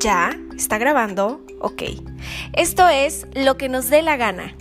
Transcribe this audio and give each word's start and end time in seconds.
¿Ya? 0.00 0.30
¿Está 0.56 0.78
grabando? 0.78 1.44
Ok. 1.60 1.82
Esto 2.54 2.88
es 2.88 3.26
lo 3.34 3.58
que 3.58 3.68
nos 3.68 3.90
dé 3.90 4.00
la 4.00 4.16
gana. 4.16 4.56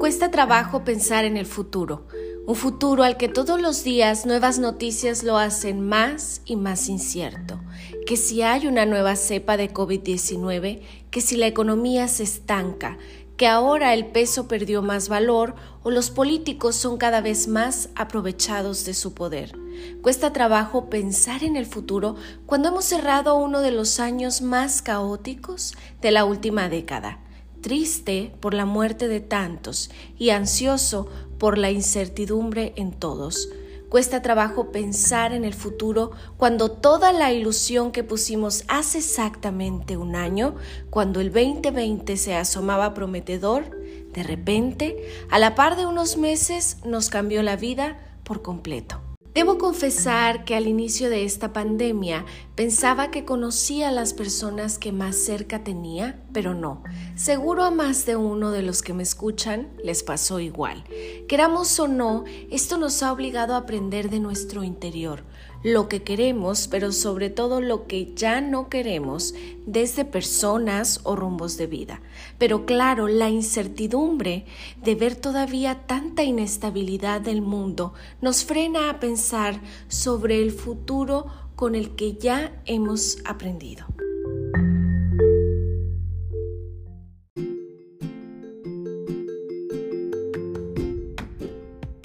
Cuesta 0.00 0.32
trabajo 0.32 0.82
pensar 0.82 1.24
en 1.24 1.36
el 1.36 1.46
futuro, 1.46 2.08
un 2.44 2.56
futuro 2.56 3.04
al 3.04 3.16
que 3.16 3.28
todos 3.28 3.60
los 3.60 3.84
días 3.84 4.26
nuevas 4.26 4.58
noticias 4.58 5.22
lo 5.22 5.38
hacen 5.38 5.80
más 5.80 6.42
y 6.44 6.56
más 6.56 6.88
incierto, 6.88 7.60
que 8.04 8.16
si 8.16 8.42
hay 8.42 8.66
una 8.66 8.84
nueva 8.84 9.14
cepa 9.14 9.56
de 9.56 9.72
COVID-19, 9.72 10.80
que 11.12 11.20
si 11.20 11.36
la 11.36 11.46
economía 11.46 12.08
se 12.08 12.24
estanca, 12.24 12.98
que 13.42 13.48
ahora 13.48 13.92
el 13.92 14.06
peso 14.06 14.46
perdió 14.46 14.82
más 14.82 15.08
valor 15.08 15.56
o 15.82 15.90
los 15.90 16.12
políticos 16.12 16.76
son 16.76 16.96
cada 16.96 17.20
vez 17.20 17.48
más 17.48 17.88
aprovechados 17.96 18.84
de 18.84 18.94
su 18.94 19.14
poder. 19.14 19.58
Cuesta 20.00 20.32
trabajo 20.32 20.88
pensar 20.88 21.42
en 21.42 21.56
el 21.56 21.66
futuro 21.66 22.14
cuando 22.46 22.68
hemos 22.68 22.84
cerrado 22.84 23.34
uno 23.34 23.58
de 23.60 23.72
los 23.72 23.98
años 23.98 24.42
más 24.42 24.80
caóticos 24.80 25.74
de 26.00 26.12
la 26.12 26.24
última 26.24 26.68
década, 26.68 27.18
triste 27.62 28.32
por 28.38 28.54
la 28.54 28.64
muerte 28.64 29.08
de 29.08 29.18
tantos 29.18 29.90
y 30.16 30.30
ansioso 30.30 31.08
por 31.38 31.58
la 31.58 31.72
incertidumbre 31.72 32.74
en 32.76 32.92
todos. 32.92 33.48
Cuesta 33.92 34.22
trabajo 34.22 34.72
pensar 34.72 35.34
en 35.34 35.44
el 35.44 35.52
futuro 35.52 36.12
cuando 36.38 36.70
toda 36.70 37.12
la 37.12 37.30
ilusión 37.30 37.92
que 37.92 38.02
pusimos 38.02 38.64
hace 38.66 38.96
exactamente 38.96 39.98
un 39.98 40.16
año, 40.16 40.54
cuando 40.88 41.20
el 41.20 41.30
2020 41.30 42.16
se 42.16 42.34
asomaba 42.34 42.94
prometedor, 42.94 43.76
de 44.14 44.22
repente, 44.22 44.96
a 45.30 45.38
la 45.38 45.54
par 45.54 45.76
de 45.76 45.84
unos 45.84 46.16
meses, 46.16 46.78
nos 46.86 47.10
cambió 47.10 47.42
la 47.42 47.56
vida 47.56 47.98
por 48.24 48.40
completo. 48.40 48.98
Debo 49.34 49.58
confesar 49.58 50.46
que 50.46 50.56
al 50.56 50.68
inicio 50.68 51.10
de 51.10 51.24
esta 51.24 51.52
pandemia 51.52 52.24
pensaba 52.54 53.10
que 53.10 53.26
conocía 53.26 53.90
a 53.90 53.92
las 53.92 54.14
personas 54.14 54.78
que 54.78 54.92
más 54.92 55.16
cerca 55.16 55.64
tenía, 55.64 56.21
pero 56.32 56.54
no. 56.54 56.82
Seguro 57.14 57.64
a 57.64 57.70
más 57.70 58.06
de 58.06 58.16
uno 58.16 58.50
de 58.50 58.62
los 58.62 58.82
que 58.82 58.94
me 58.94 59.02
escuchan 59.02 59.68
les 59.82 60.02
pasó 60.02 60.40
igual. 60.40 60.84
Queramos 61.28 61.78
o 61.78 61.88
no, 61.88 62.24
esto 62.50 62.78
nos 62.78 63.02
ha 63.02 63.12
obligado 63.12 63.54
a 63.54 63.58
aprender 63.58 64.10
de 64.10 64.20
nuestro 64.20 64.64
interior, 64.64 65.24
lo 65.62 65.88
que 65.88 66.02
queremos, 66.02 66.68
pero 66.68 66.92
sobre 66.92 67.30
todo 67.30 67.60
lo 67.60 67.86
que 67.86 68.12
ya 68.14 68.40
no 68.40 68.68
queremos, 68.68 69.34
desde 69.66 70.04
personas 70.04 71.00
o 71.04 71.14
rumbos 71.14 71.56
de 71.56 71.66
vida. 71.66 72.00
Pero 72.38 72.66
claro, 72.66 73.08
la 73.08 73.30
incertidumbre 73.30 74.46
de 74.82 74.94
ver 74.94 75.16
todavía 75.16 75.86
tanta 75.86 76.24
inestabilidad 76.24 77.20
del 77.20 77.42
mundo 77.42 77.94
nos 78.20 78.44
frena 78.44 78.90
a 78.90 78.98
pensar 79.00 79.60
sobre 79.88 80.42
el 80.42 80.50
futuro 80.50 81.26
con 81.54 81.74
el 81.74 81.94
que 81.94 82.14
ya 82.14 82.60
hemos 82.64 83.18
aprendido. 83.24 83.86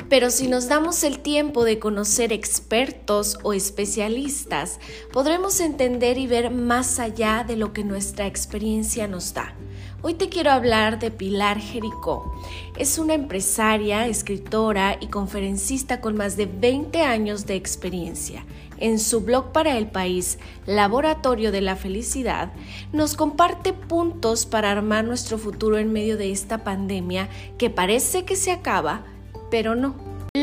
Pero 0.10 0.30
si 0.30 0.48
nos 0.48 0.70
damos 0.70 1.04
el 1.04 1.20
tiempo 1.20 1.66
de 1.66 1.80
conocer 1.80 2.32
expertos 2.32 3.38
o 3.44 3.52
especialistas, 3.52 4.80
podremos 5.12 5.60
entender 5.60 6.18
y 6.18 6.28
ver 6.28 6.50
más 6.50 7.00
allá 7.00 7.44
de 7.46 7.58
lo 7.58 7.74
que 7.74 7.84
nuestra 7.84 8.26
experiencia 8.26 9.08
nos 9.08 9.34
da. 9.34 9.54
Hoy 10.02 10.14
te 10.14 10.30
quiero 10.30 10.52
hablar 10.52 11.00
de 11.00 11.12
Pilar 11.12 11.60
Jericó. 11.60 12.32
Es 12.78 13.00
una 13.00 13.16
empresaria, 13.16 14.08
escritora 14.08 14.98
y 15.02 15.08
conferencista 15.08 16.00
con 16.00 16.16
más 16.16 16.38
de 16.38 16.46
20 16.46 17.02
años 17.02 17.46
de 17.46 17.56
experiencia. 17.56 18.46
En 18.78 19.00
su 19.00 19.22
blog 19.22 19.52
para 19.52 19.78
el 19.78 19.88
país, 19.88 20.38
Laboratorio 20.68 21.52
de 21.52 21.62
la 21.62 21.76
Felicidad, 21.76 22.54
nos 22.94 23.16
comparte 23.16 23.74
puntos 23.74 24.46
para 24.46 24.72
armar 24.72 25.04
nuestro 25.04 25.38
futuro 25.38 25.80
en 25.80 25.92
medio 25.92 26.16
de 26.16 26.32
esta 26.32 26.64
pandemia 26.64 27.28
que 27.58 27.70
parece 27.70 28.24
que 28.24 28.36
se 28.36 28.52
acaba, 28.52 29.04
pero 29.50 29.76
no. 29.76 29.96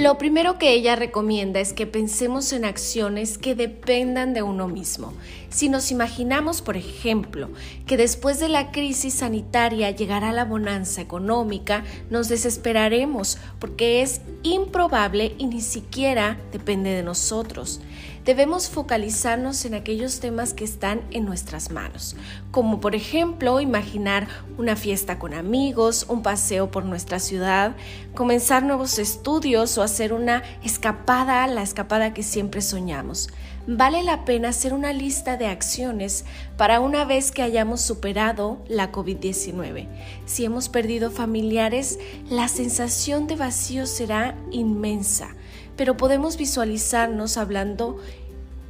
Lo 0.03 0.19
primero 0.19 0.59
que 0.59 0.73
ella 0.73 0.97
recomienda 0.97 1.61
es 1.61 1.73
que 1.73 1.87
pensemos 1.87 2.53
en 2.53 2.65
acciones 2.65 3.39
que 3.39 3.55
dependan 3.55 4.35
de 4.35 4.43
uno 4.43 4.67
mismo. 4.67 5.13
Si 5.51 5.69
nos 5.69 5.93
imaginamos, 5.93 6.63
por 6.63 6.77
ejemplo, 6.77 7.49
que 7.87 7.97
después 7.97 8.41
de 8.41 8.49
la 8.49 8.73
crisis 8.73 9.15
sanitaria 9.15 9.93
llegará 9.93 10.33
la 10.33 10.45
bonanza 10.45 11.01
económica, 11.01 11.85
nos 12.11 12.29
desesperaremos 12.29 13.39
porque 13.61 14.03
es 14.03 14.21
improbable 14.43 15.37
y 15.39 15.47
ni 15.47 15.61
siquiera 15.61 16.39
depende 16.51 16.91
de 16.91 17.05
nosotros 17.05 17.81
debemos 18.25 18.69
focalizarnos 18.71 19.65
en 19.65 19.75
aquellos 19.75 20.21
temas 20.21 20.55
que 20.55 20.65
están 20.65 21.03
en 21.11 21.25
nuestras 21.25 21.71
manos, 21.71 22.17
como 22.51 22.81
por 22.81 22.95
ejemplo 22.95 23.61
imaginar 23.61 24.29
una 24.57 24.77
fiesta 24.77 25.19
con 25.19 25.35
amigos, 25.35 26.07
un 26.09 26.23
paseo 26.23 26.71
por 26.71 26.85
nuestra 26.85 27.19
ciudad, 27.19 27.77
comenzar 28.15 28.63
nuevos 28.63 28.99
estudios 28.99 29.77
o 29.77 29.83
hacer 29.83 30.13
una 30.13 30.43
escapada, 30.63 31.47
la 31.47 31.63
escapada 31.63 32.15
que 32.15 32.23
siempre 32.23 32.63
soñamos. 32.63 33.29
Vale 33.67 34.03
la 34.03 34.27
pena 34.27 34.51
hacer 34.51 34.75
una 34.75 34.93
lista 34.93 35.39
de 35.39 35.47
acciones 35.47 36.27
para 36.59 36.81
una 36.81 37.07
vez 37.07 37.33
que 37.33 37.43
hayamos 37.43 37.81
superado 37.81 38.63
la 38.69 38.93
COVID-19. 38.93 39.89
Si 40.27 40.45
hemos 40.45 40.69
perdido 40.69 41.11
familiares, 41.11 41.99
la 42.29 42.49
sensación 42.49 43.27
de 43.27 43.37
vacío 43.37 43.87
será 43.87 44.35
inmensa 44.51 45.35
pero 45.77 45.97
podemos 45.97 46.37
visualizarnos 46.37 47.37
hablando 47.37 47.99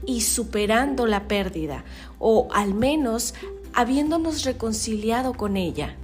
y 0.06 0.22
superando 0.22 1.06
la 1.06 1.28
pérdida, 1.28 1.84
o 2.18 2.48
al 2.52 2.74
menos 2.74 3.34
habiéndonos 3.72 4.44
reconciliado 4.44 5.34
con 5.34 5.56
ella. 5.56 5.96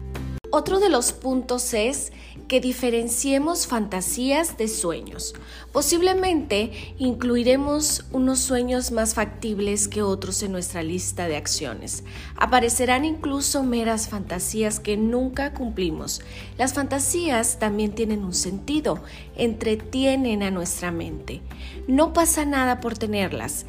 Otro 0.53 0.81
de 0.81 0.89
los 0.89 1.13
puntos 1.13 1.75
es 1.75 2.13
que 2.49 2.61
diferenciemos 2.61 3.69
fantasías 3.69 4.59
de 4.59 4.67
sueños. 4.67 5.35
Posiblemente 5.73 6.95
incluiremos 6.99 8.05
unos 8.11 8.41
sueños 8.41 8.91
más 8.91 9.15
factibles 9.15 9.87
que 9.87 10.03
otros 10.03 10.43
en 10.43 10.51
nuestra 10.51 10.83
lista 10.83 11.29
de 11.29 11.37
acciones. 11.37 12.03
Aparecerán 12.35 13.05
incluso 13.05 13.63
meras 13.63 14.09
fantasías 14.09 14.81
que 14.81 14.97
nunca 14.97 15.55
cumplimos. 15.55 16.21
Las 16.59 16.75
fantasías 16.75 17.61
también 17.61 17.95
tienen 17.95 18.25
un 18.25 18.35
sentido, 18.35 19.05
entretienen 19.37 20.43
a 20.43 20.51
nuestra 20.51 20.91
mente. 20.91 21.43
No 21.87 22.13
pasa 22.13 22.45
nada 22.45 22.81
por 22.81 22.99
tenerlas 22.99 23.67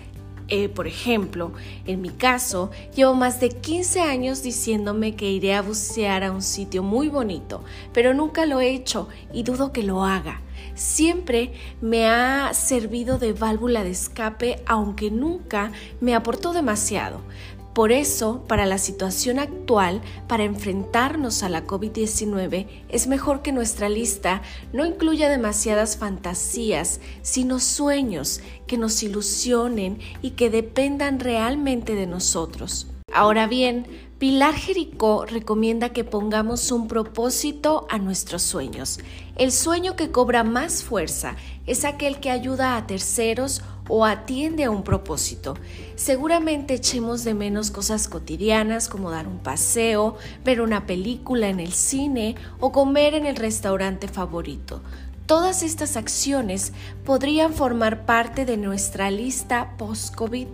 eh, 0.51 0.67
por 0.67 0.85
ejemplo, 0.85 1.53
en 1.85 2.01
mi 2.01 2.09
caso, 2.09 2.71
llevo 2.93 3.13
más 3.13 3.39
de 3.39 3.49
15 3.49 4.01
años 4.01 4.43
diciéndome 4.43 5.15
que 5.15 5.31
iré 5.31 5.55
a 5.55 5.61
bucear 5.61 6.25
a 6.25 6.31
un 6.31 6.41
sitio 6.41 6.83
muy 6.83 7.07
bonito, 7.07 7.63
pero 7.93 8.13
nunca 8.13 8.45
lo 8.45 8.59
he 8.59 8.75
hecho 8.75 9.07
y 9.31 9.43
dudo 9.43 9.71
que 9.71 9.81
lo 9.81 10.03
haga. 10.03 10.41
Siempre 10.75 11.53
me 11.79 12.05
ha 12.05 12.53
servido 12.53 13.17
de 13.17 13.31
válvula 13.31 13.85
de 13.85 13.91
escape, 13.91 14.61
aunque 14.65 15.09
nunca 15.09 15.71
me 16.01 16.15
aportó 16.15 16.51
demasiado. 16.51 17.21
Por 17.73 17.93
eso, 17.93 18.43
para 18.47 18.65
la 18.65 18.77
situación 18.77 19.39
actual, 19.39 20.01
para 20.27 20.43
enfrentarnos 20.43 21.41
a 21.41 21.47
la 21.47 21.65
COVID-19, 21.65 22.67
es 22.89 23.07
mejor 23.07 23.41
que 23.41 23.53
nuestra 23.53 23.87
lista 23.87 24.41
no 24.73 24.85
incluya 24.85 25.29
demasiadas 25.29 25.95
fantasías, 25.95 26.99
sino 27.21 27.59
sueños 27.59 28.41
que 28.67 28.77
nos 28.77 29.01
ilusionen 29.03 29.99
y 30.21 30.31
que 30.31 30.49
dependan 30.49 31.21
realmente 31.21 31.95
de 31.95 32.07
nosotros. 32.07 32.87
Ahora 33.13 33.47
bien, 33.47 33.87
Pilar 34.19 34.53
Jericó 34.53 35.25
recomienda 35.25 35.89
que 35.89 36.03
pongamos 36.03 36.71
un 36.71 36.87
propósito 36.87 37.87
a 37.89 37.97
nuestros 37.97 38.41
sueños. 38.41 38.99
El 39.35 39.51
sueño 39.51 39.95
que 39.95 40.11
cobra 40.11 40.43
más 40.43 40.83
fuerza 40.83 41.35
es 41.65 41.85
aquel 41.85 42.19
que 42.19 42.29
ayuda 42.29 42.77
a 42.77 42.85
terceros 42.85 43.63
o 43.93 44.05
atiende 44.05 44.63
a 44.63 44.71
un 44.71 44.83
propósito. 44.83 45.55
Seguramente 45.97 46.75
echemos 46.75 47.25
de 47.25 47.33
menos 47.33 47.71
cosas 47.71 48.07
cotidianas 48.07 48.87
como 48.87 49.11
dar 49.11 49.27
un 49.27 49.39
paseo, 49.39 50.15
ver 50.45 50.61
una 50.61 50.85
película 50.85 51.49
en 51.49 51.59
el 51.59 51.73
cine 51.73 52.35
o 52.61 52.71
comer 52.71 53.15
en 53.15 53.25
el 53.25 53.35
restaurante 53.35 54.07
favorito. 54.07 54.81
Todas 55.25 55.61
estas 55.61 55.97
acciones 55.97 56.71
podrían 57.03 57.53
formar 57.53 58.05
parte 58.05 58.45
de 58.45 58.55
nuestra 58.55 59.11
lista 59.11 59.75
post-COVID 59.77 60.47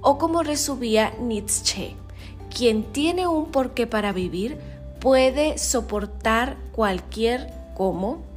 o 0.00 0.16
como 0.16 0.42
resumía 0.42 1.12
Nietzsche, 1.20 1.94
quien 2.56 2.84
tiene 2.84 3.26
un 3.26 3.50
porqué 3.50 3.86
para 3.86 4.14
vivir 4.14 4.56
puede 4.98 5.58
soportar 5.58 6.56
cualquier 6.72 7.52
cómo 7.76 8.27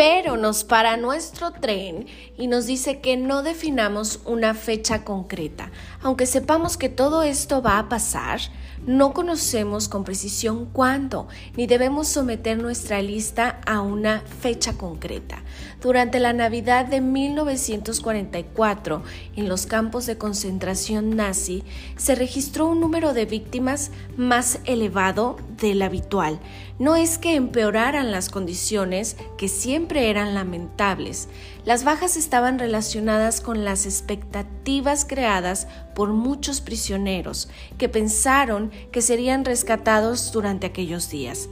pero 0.00 0.38
nos 0.38 0.64
para 0.64 0.96
nuestro 0.96 1.50
tren 1.50 2.06
y 2.38 2.46
nos 2.46 2.64
dice 2.64 3.00
que 3.02 3.18
no 3.18 3.42
definamos 3.42 4.20
una 4.24 4.54
fecha 4.54 5.04
concreta. 5.04 5.70
Aunque 6.00 6.24
sepamos 6.24 6.78
que 6.78 6.88
todo 6.88 7.20
esto 7.20 7.60
va 7.60 7.78
a 7.78 7.90
pasar, 7.90 8.40
No 8.86 9.12
conocemos 9.12 9.88
con 9.88 10.04
precisión 10.04 10.64
cuándo, 10.64 11.28
ni 11.54 11.66
debemos 11.66 12.08
someter 12.08 12.56
nuestra 12.56 13.02
lista 13.02 13.60
a 13.66 13.82
una 13.82 14.22
fecha 14.40 14.78
concreta. 14.78 15.42
Durante 15.82 16.18
la 16.18 16.32
Navidad 16.32 16.86
de 16.86 17.02
1944, 17.02 19.02
en 19.36 19.50
los 19.50 19.66
campos 19.66 20.06
de 20.06 20.16
concentración 20.16 21.14
nazi, 21.14 21.62
se 21.96 22.14
registró 22.14 22.68
un 22.68 22.80
número 22.80 23.12
de 23.12 23.26
víctimas 23.26 23.90
más 24.16 24.60
elevado 24.64 25.36
del 25.58 25.82
habitual. 25.82 26.40
No 26.78 26.96
es 26.96 27.18
que 27.18 27.34
empeoraran 27.34 28.10
las 28.10 28.30
condiciones, 28.30 29.18
que 29.36 29.48
siempre 29.48 30.08
eran 30.08 30.34
lamentables. 30.34 31.28
Las 31.66 31.84
bajas 31.84 32.16
estaban 32.16 32.58
relacionadas 32.58 33.42
con 33.42 33.66
las 33.66 33.84
expectativas 33.84 35.04
creadas 35.06 35.68
por 35.94 36.14
muchos 36.14 36.62
prisioneros 36.62 37.50
que 37.76 37.90
pensaron 37.90 38.69
que 38.92 39.02
serían 39.02 39.44
rescatados 39.44 40.32
durante 40.32 40.66
aquellos 40.66 41.10
días. 41.10 41.48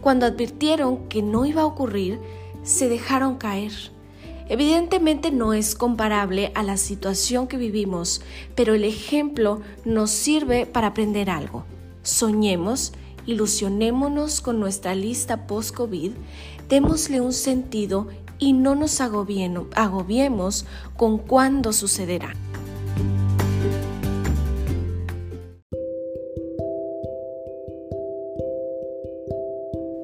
Cuando 0.00 0.26
advirtieron 0.26 1.08
que 1.08 1.22
no 1.22 1.44
iba 1.44 1.62
a 1.62 1.66
ocurrir, 1.66 2.18
se 2.62 2.88
dejaron 2.88 3.36
caer. 3.36 3.72
Evidentemente 4.48 5.30
no 5.30 5.54
es 5.54 5.74
comparable 5.74 6.52
a 6.54 6.62
la 6.62 6.76
situación 6.76 7.46
que 7.46 7.56
vivimos, 7.56 8.20
pero 8.54 8.74
el 8.74 8.84
ejemplo 8.84 9.60
nos 9.84 10.10
sirve 10.10 10.66
para 10.66 10.88
aprender 10.88 11.30
algo. 11.30 11.64
Soñemos 12.02 12.92
Ilusionémonos 13.24 14.40
con 14.40 14.58
nuestra 14.58 14.94
lista 14.96 15.46
post-COVID, 15.46 16.12
démosle 16.68 17.20
un 17.20 17.32
sentido 17.32 18.08
y 18.38 18.52
no 18.52 18.74
nos 18.74 19.00
agobiemos 19.00 20.66
con 20.96 21.18
cuándo 21.18 21.72
sucederá. 21.72 22.34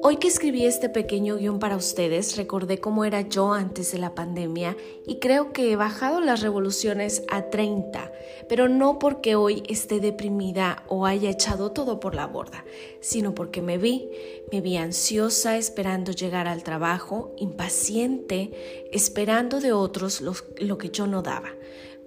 Hoy 0.01 0.15
que 0.15 0.29
escribí 0.29 0.65
este 0.65 0.87
pequeño 0.87 1.35
guion 1.35 1.59
para 1.59 1.75
ustedes, 1.75 2.37
recordé 2.37 2.79
cómo 2.79 3.03
era 3.03 3.19
yo 3.19 3.51
antes 3.51 3.91
de 3.91 3.97
la 3.97 4.15
pandemia 4.15 4.77
y 5.05 5.19
creo 5.19 5.51
que 5.51 5.73
he 5.73 5.75
bajado 5.75 6.21
las 6.21 6.39
revoluciones 6.39 7.23
a 7.29 7.49
30, 7.49 8.09
pero 8.47 8.69
no 8.69 8.97
porque 8.97 9.35
hoy 9.35 9.61
esté 9.67 9.99
deprimida 9.99 10.83
o 10.87 11.05
haya 11.05 11.29
echado 11.29 11.73
todo 11.73 11.99
por 11.99 12.15
la 12.15 12.27
borda, 12.27 12.63
sino 13.01 13.35
porque 13.35 13.61
me 13.61 13.77
vi, 13.77 14.09
me 14.53 14.61
vi 14.61 14.77
ansiosa 14.77 15.57
esperando 15.57 16.13
llegar 16.13 16.47
al 16.47 16.63
trabajo, 16.63 17.33
impaciente, 17.37 18.87
esperando 18.93 19.59
de 19.59 19.73
otros 19.73 20.21
lo, 20.21 20.33
lo 20.59 20.77
que 20.77 20.91
yo 20.91 21.07
no 21.07 21.23
daba, 21.23 21.49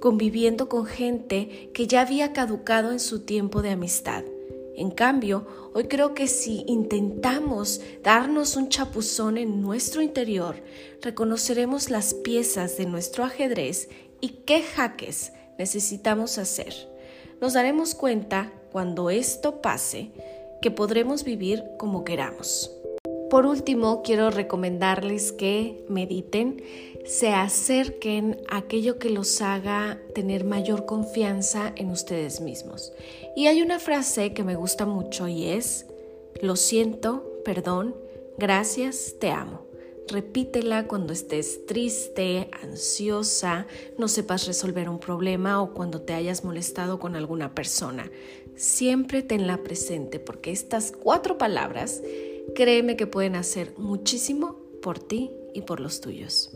conviviendo 0.01 0.71
con 0.71 0.87
gente 0.87 1.71
que 1.75 1.87
ya 1.87 2.01
había 2.01 2.33
caducado 2.33 2.91
en 2.91 3.01
su 3.01 3.21
tiempo 3.27 3.61
de 3.61 3.71
amistad 3.71 4.25
en 4.77 4.91
cambio, 4.91 5.47
hoy 5.75 5.85
creo 5.85 6.15
que 6.15 6.27
si 6.27 6.65
intentamos 6.67 7.81
darnos 8.03 8.57
un 8.57 8.69
chapuzón 8.69 9.37
en 9.37 9.61
nuestro 9.61 10.01
interior, 10.01 10.57
reconoceremos 11.03 11.91
las 11.91 12.15
piezas 12.15 12.77
de 12.77 12.87
nuestro 12.87 13.25
ajedrez 13.25 13.89
y 14.21 14.29
qué 14.47 14.63
jaques 14.63 15.33
necesitamos 15.59 16.39
hacer. 16.39 16.75
Nos 17.41 17.53
daremos 17.53 17.95
cuenta, 17.95 18.53
cuando 18.71 19.11
esto 19.11 19.61
pase, 19.61 20.13
que 20.63 20.71
podremos 20.71 21.25
vivir 21.25 21.63
como 21.79 22.05
queramos. 22.05 22.71
Por 23.33 23.47
último, 23.47 24.03
quiero 24.03 24.31
recomendarles 24.31 25.33
que 25.33 25.87
mediten, 25.89 26.63
se 27.07 27.33
acerquen 27.33 28.43
a 28.47 28.59
aquello 28.59 28.99
que 28.99 29.09
los 29.09 29.41
haga 29.41 29.99
tener 30.15 30.45
mayor 30.45 30.85
confianza 30.85 31.73
en 31.77 31.89
ustedes 31.89 32.43
mismos. 32.43 32.93
Y 33.35 33.47
hay 33.47 33.63
una 33.63 33.79
frase 33.79 34.35
que 34.35 34.45
me 34.45 34.55
gusta 34.55 34.85
mucho 34.85 35.29
y 35.29 35.47
es, 35.47 35.87
lo 36.43 36.57
siento, 36.57 37.41
perdón, 37.43 37.97
gracias, 38.37 39.15
te 39.19 39.31
amo. 39.31 39.65
Repítela 40.09 40.87
cuando 40.87 41.15
estés 41.15 41.65
triste, 41.65 42.51
ansiosa, 42.61 43.67
no 43.97 44.09
sepas 44.09 44.47
resolver 44.47 44.91
un 44.91 44.99
problema 44.99 45.63
o 45.63 45.73
cuando 45.73 46.03
te 46.03 46.13
hayas 46.13 46.45
molestado 46.45 46.99
con 46.99 47.17
alguna 47.17 47.55
persona. 47.55 48.11
Siempre 48.57 49.23
tenla 49.23 49.63
presente 49.63 50.19
porque 50.19 50.51
estas 50.51 50.93
cuatro 50.93 51.39
palabras 51.39 52.03
Créeme 52.55 52.97
que 52.97 53.07
pueden 53.07 53.37
hacer 53.37 53.75
muchísimo 53.79 54.59
por 54.83 54.99
ti 54.99 55.31
y 55.55 55.63
por 55.63 55.81
los 55.81 56.01
tuyos. 56.01 56.51